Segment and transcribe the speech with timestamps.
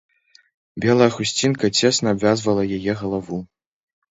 [0.85, 3.37] Белая хусцінка цесна абвязвала яе галаву.